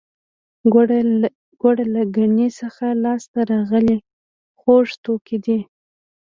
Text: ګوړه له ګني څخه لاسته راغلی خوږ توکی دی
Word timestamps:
ګوړه 1.61 1.81
له 1.93 2.01
ګني 2.15 2.47
څخه 2.59 2.85
لاسته 3.03 3.39
راغلی 3.51 3.97
خوږ 4.59 4.87
توکی 5.03 5.37
دی 5.45 5.59